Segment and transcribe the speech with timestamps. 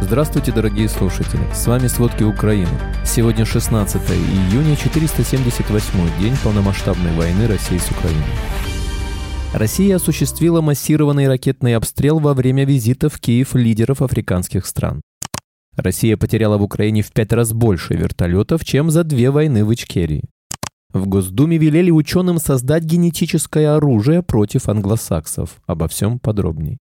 [0.00, 1.42] Здравствуйте, дорогие слушатели!
[1.54, 2.68] С вами «Сводки Украины».
[3.04, 8.22] Сегодня 16 июня, 478 день полномасштабной войны России с Украиной.
[9.54, 15.00] Россия осуществила массированный ракетный обстрел во время визита в Киев лидеров африканских стран.
[15.76, 20.28] Россия потеряла в Украине в пять раз больше вертолетов, чем за две войны в Ичкерии.
[20.92, 25.56] В Госдуме велели ученым создать генетическое оружие против англосаксов.
[25.66, 26.78] Обо всем подробней.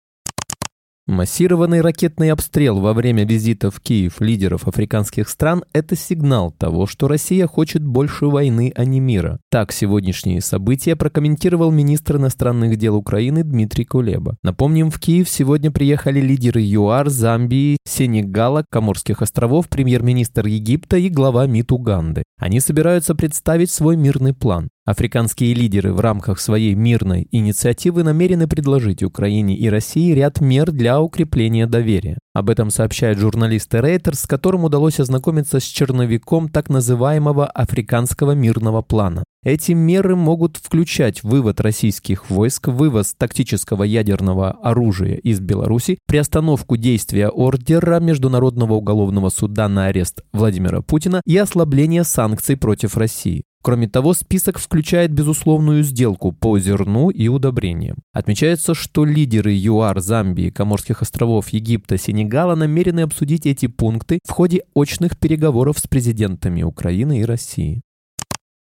[1.07, 7.09] Массированный ракетный обстрел во время визита в Киев лидеров африканских стран– это сигнал того, что
[7.09, 9.39] Россия хочет больше войны, а не мира.
[9.51, 14.39] Так сегодняшние события прокомментировал министр иностранных дел Украины Дмитрий Кулеба.
[14.43, 21.47] Напомним, в Киев сегодня приехали лидеры ЮАР, Замбии, Сенегала, Коморских островов, премьер-министр Египта и глава
[21.47, 22.23] МИД Уганды.
[22.39, 24.71] Они собираются представить свой мирный план.
[24.87, 31.01] Африканские лидеры в рамках своей мирной инициативы намерены предложить Украине и России ряд мер для
[31.01, 32.19] укрепления доверия.
[32.35, 38.83] Об этом сообщает журналист Рейтер, с которым удалось ознакомиться с черновиком так называемого Африканского мирного
[38.83, 39.25] плана.
[39.43, 47.31] Эти меры могут включать вывод российских войск, вывоз тактического ядерного оружия из Беларуси, приостановку действия
[47.31, 53.45] ордера Международного уголовного суда на арест Владимира Путина и ослабление санкций против России.
[53.65, 57.97] Кроме того, список включает безусловную сделку по зерну и удобрениям.
[58.13, 64.65] Отмечается, что лидеры ЮАР, Замбии, Коморских островов, Египта, Сенегала намерены обсудить эти пункты в ходе
[64.75, 67.81] очных переговоров с президентами Украины и России.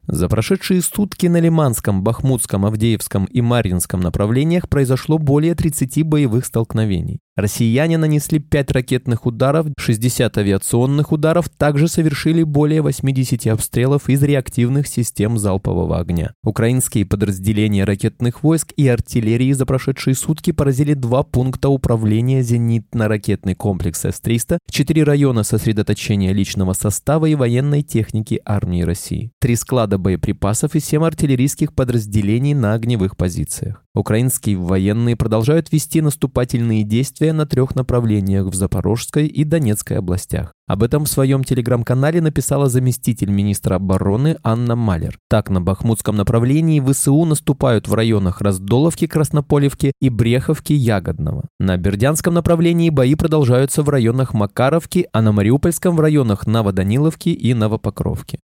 [0.07, 7.19] За прошедшие сутки на Лиманском, Бахмутском, Авдеевском и Марьинском направлениях произошло более 30 боевых столкновений.
[7.37, 14.87] Россияне нанесли 5 ракетных ударов, 60 авиационных ударов, также совершили более 80 обстрелов из реактивных
[14.87, 16.33] систем залпового огня.
[16.43, 24.03] Украинские подразделения ракетных войск и артиллерии за прошедшие сутки поразили два пункта управления зенитно-ракетный комплекс
[24.03, 30.79] С-300, 4 района сосредоточения личного состава и военной техники армии России, три склада боеприпасов и
[30.79, 33.83] 7 артиллерийских подразделений на огневых позициях.
[33.97, 40.53] Украинские военные продолжают вести наступательные действия на трех направлениях в Запорожской и Донецкой областях.
[40.67, 45.17] Об этом в своем телеграм-канале написала заместитель министра обороны Анна Малер.
[45.29, 51.45] Так, на Бахмутском направлении ВСУ наступают в районах Раздоловки, Краснополевки и Бреховки, Ягодного.
[51.59, 57.53] На Бердянском направлении бои продолжаются в районах Макаровки, а на Мариупольском в районах Новоданиловки и
[57.53, 58.39] Новопокровки.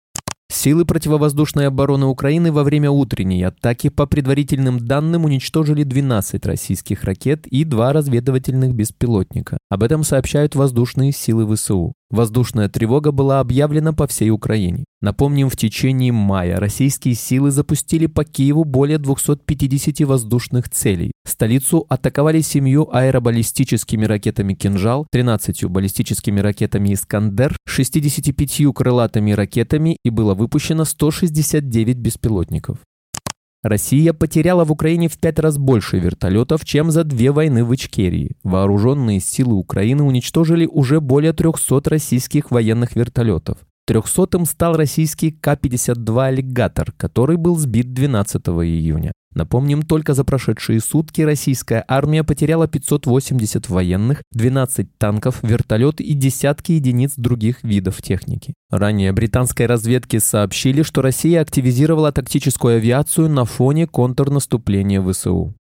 [0.52, 7.46] Силы противовоздушной обороны Украины во время утренней атаки по предварительным данным уничтожили 12 российских ракет
[7.48, 9.60] и два разведывательных беспилотника.
[9.70, 11.94] Об этом сообщают воздушные силы ВСУ.
[12.12, 14.84] Воздушная тревога была объявлена по всей Украине.
[15.00, 21.12] Напомним, в течение мая российские силы запустили по Киеву более 250 воздушных целей.
[21.24, 30.34] Столицу атаковали семью аэробаллистическими ракетами «Кинжал», 13 баллистическими ракетами «Искандер», 65 крылатыми ракетами и было
[30.34, 32.80] выпущено 169 беспилотников.
[33.62, 38.38] Россия потеряла в Украине в пять раз больше вертолетов, чем за две войны в Ичкерии.
[38.44, 43.58] Вооруженные силы Украины уничтожили уже более 300 российских военных вертолетов.
[43.86, 49.12] Трехсотым стал российский К-52 «Аллигатор», который был сбит 12 июня.
[49.36, 56.72] Напомним, только за прошедшие сутки российская армия потеряла 580 военных, 12 танков, вертолет и десятки
[56.72, 58.56] единиц других видов техники.
[58.72, 65.54] Ранее британской разведке сообщили, что Россия активизировала тактическую авиацию на фоне контрнаступления ВСУ.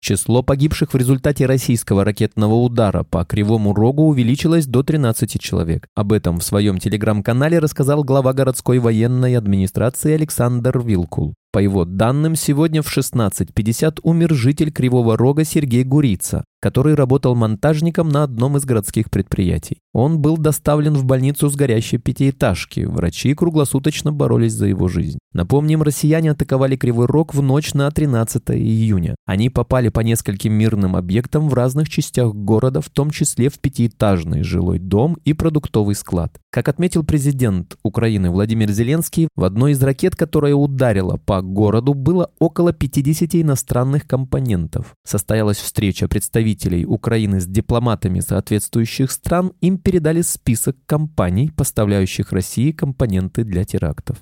[0.00, 5.88] Число погибших в результате российского ракетного удара по Кривому Рогу увеличилось до 13 человек.
[5.94, 11.34] Об этом в своем телеграм-канале рассказал глава городской военной администрации Александр Вилкул.
[11.58, 18.10] По его данным, сегодня в 16.50 умер житель Кривого Рога Сергей Гурица, который работал монтажником
[18.10, 19.78] на одном из городских предприятий.
[19.92, 22.82] Он был доставлен в больницу с горящей пятиэтажки.
[22.82, 25.18] Врачи круглосуточно боролись за его жизнь.
[25.32, 29.16] Напомним, россияне атаковали Кривой Рог в ночь на 13 июня.
[29.26, 34.44] Они попали по нескольким мирным объектам в разных частях города, в том числе в пятиэтажный
[34.44, 36.38] жилой дом и продуктовый склад.
[36.58, 42.32] Как отметил президент Украины Владимир Зеленский, в одной из ракет, которая ударила по городу было
[42.40, 44.96] около 50 иностранных компонентов.
[45.04, 53.44] Состоялась встреча представителей Украины с дипломатами соответствующих стран, им передали список компаний, поставляющих России компоненты
[53.44, 54.16] для терактов.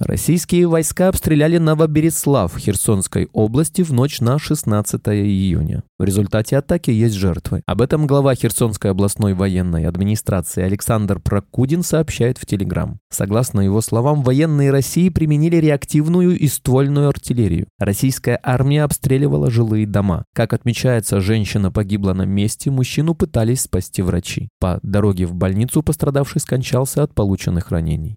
[0.00, 5.82] Российские войска обстреляли Новобереслав Херсонской области в ночь на 16 июня.
[5.98, 7.60] В результате атаки есть жертвы.
[7.66, 12.98] Об этом глава Херсонской областной военной администрации Александр Прокудин сообщает в Телеграм.
[13.10, 17.66] Согласно его словам, военные России применили реактивную и ствольную артиллерию.
[17.78, 20.24] Российская армия обстреливала жилые дома.
[20.34, 24.48] Как отмечается, женщина погибла на месте, мужчину пытались спасти врачи.
[24.60, 28.16] По дороге в больницу пострадавший скончался от полученных ранений.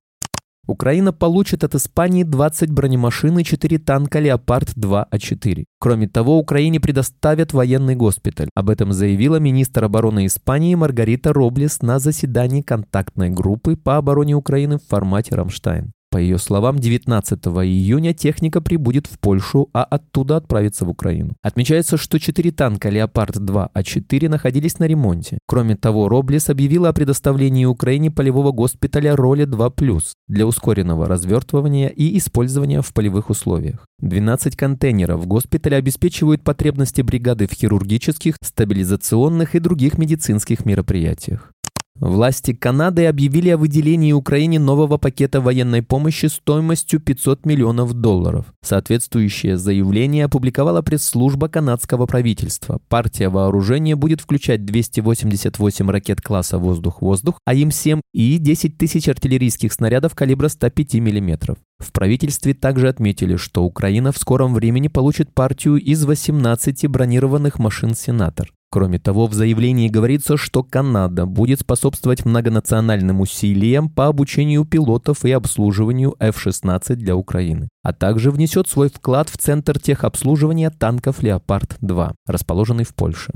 [0.65, 5.65] Украина получит от Испании 20 бронемашин и 4 танка «Леопард-2А4».
[5.77, 8.47] Кроме того, Украине предоставят военный госпиталь.
[8.55, 14.77] Об этом заявила министр обороны Испании Маргарита Роблес на заседании контактной группы по обороне Украины
[14.77, 15.91] в формате «Рамштайн».
[16.13, 21.33] По ее словам, 19 июня техника прибудет в Польшу, а оттуда отправится в Украину.
[21.41, 25.39] Отмечается, что четыре танка «Леопард-2А4» находились на ремонте.
[25.47, 32.83] Кроме того, Роблес объявила о предоставлении Украине полевого госпиталя «Роли-2+,» для ускоренного развертывания и использования
[32.83, 33.87] в полевых условиях.
[33.97, 41.52] 12 контейнеров госпиталя обеспечивают потребности бригады в хирургических, стабилизационных и других медицинских мероприятиях.
[41.99, 48.47] Власти Канады объявили о выделении Украине нового пакета военной помощи стоимостью 500 миллионов долларов.
[48.63, 52.81] Соответствующее заявление опубликовала пресс-служба канадского правительства.
[52.89, 60.49] Партия вооружения будет включать 288 ракет класса «Воздух-воздух», АИМ-7 и 10 тысяч артиллерийских снарядов калибра
[60.49, 61.55] 105 мм.
[61.77, 67.93] В правительстве также отметили, что Украина в скором времени получит партию из 18 бронированных машин
[67.93, 68.51] «Сенатор».
[68.73, 75.31] Кроме того, в заявлении говорится, что Канада будет способствовать многонациональным усилиям по обучению пилотов и
[75.31, 82.83] обслуживанию F-16 для Украины, а также внесет свой вклад в Центр техобслуживания танков «Леопард-2», расположенный
[82.83, 83.33] в Польше.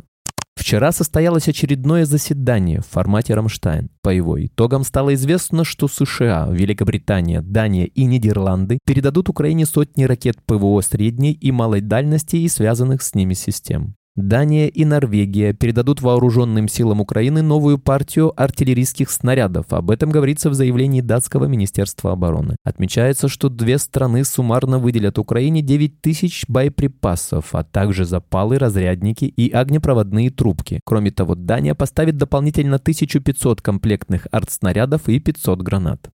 [0.56, 3.92] Вчера состоялось очередное заседание в формате «Рамштайн».
[4.01, 10.38] По его итогам стало известно, что США, Великобритания, Дания и Нидерланды передадут Украине сотни ракет
[10.48, 13.97] ПВО средней и малой дальности и связанных с ними систем.
[14.18, 19.68] Дания и Норвегия передадут вооруженным силам Украины новую партию артиллерийских снарядов.
[19.69, 22.56] Об этом говорится в заявлении датского министерства обороны.
[22.64, 29.52] Отмечается, что две страны суммарно выделят Украине 9 тысяч боеприпасов, а также запалы, разрядники и
[29.52, 30.80] огнепроводные трубки.
[30.84, 36.10] Кроме того, Дания поставит дополнительно 1500 комплектных артснарядов и 500 гранат.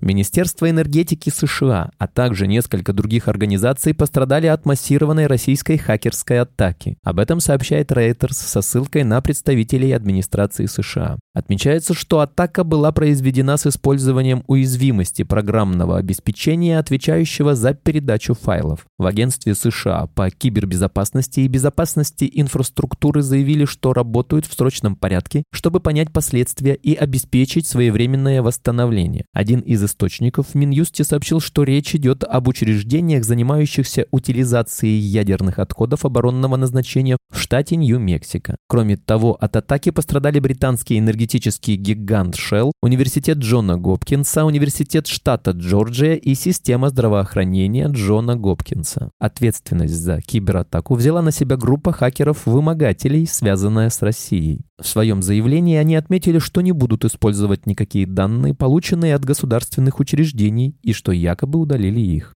[0.00, 6.96] Министерство энергетики США, а также несколько других организаций пострадали от массированной российской хакерской атаки.
[7.04, 11.16] Об этом сообщает Reuters со ссылкой на представителей администрации США.
[11.32, 18.86] Отмечается, что атака была произведена с использованием уязвимости программного обеспечения, отвечающего за передачу файлов.
[18.98, 25.80] В агентстве США по кибербезопасности и безопасности инфраструктуры заявили, что работают в срочном порядке, чтобы
[25.80, 29.24] понять последствия и обеспечить своевременное восстановление.
[29.32, 36.04] Один из источников в Минюсте сообщил, что речь идет об учреждениях, занимающихся утилизацией ядерных отходов
[36.04, 38.56] оборонного назначения в штате Нью-Мексико.
[38.68, 46.14] Кроме того, от атаки пострадали энергетические энергетический гигант Shell, Университет Джона Гопкинса, Университет штата Джорджия
[46.14, 49.10] и система здравоохранения Джона Гопкинса.
[49.18, 54.60] Ответственность за кибератаку взяла на себя группа хакеров-вымогателей, связанная с Россией.
[54.80, 60.76] В своем заявлении они отметили, что не будут использовать никакие данные, полученные от государственных учреждений,
[60.82, 62.34] и что якобы удалили их.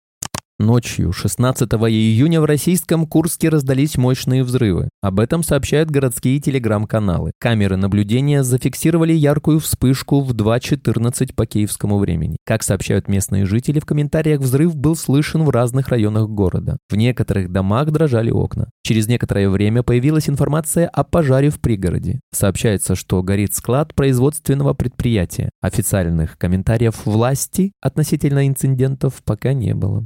[0.60, 4.88] Ночью 16 июня в российском Курске раздались мощные взрывы.
[5.00, 7.30] Об этом сообщают городские телеграм-каналы.
[7.38, 12.38] Камеры наблюдения зафиксировали яркую вспышку в 2.14 по киевскому времени.
[12.44, 16.78] Как сообщают местные жители, в комментариях взрыв был слышен в разных районах города.
[16.90, 18.70] В некоторых домах дрожали окна.
[18.82, 22.18] Через некоторое время появилась информация о пожаре в пригороде.
[22.34, 25.50] Сообщается, что горит склад производственного предприятия.
[25.60, 30.04] Официальных комментариев власти относительно инцидентов пока не было.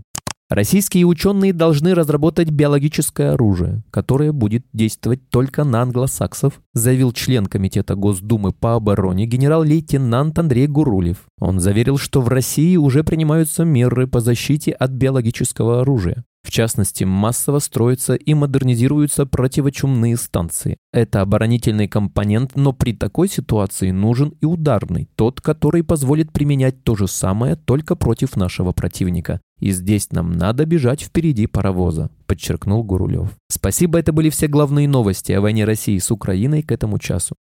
[0.55, 7.95] Российские ученые должны разработать биологическое оружие, которое будет действовать только на англосаксов, заявил член Комитета
[7.95, 11.25] Госдумы по обороне генерал-лейтенант Андрей Гурулев.
[11.41, 16.23] Он заверил, что в России уже принимаются меры по защите от биологического оружия.
[16.43, 20.77] В частности, массово строятся и модернизируются противочумные станции.
[20.93, 26.97] Это оборонительный компонент, но при такой ситуации нужен и ударный, тот, который позволит применять то
[26.97, 29.41] же самое только против нашего противника.
[29.61, 33.31] И здесь нам надо бежать впереди паровоза, подчеркнул Гурулев.
[33.49, 37.37] Спасибо, это были все главные новости о войне России с Украиной к этому часу.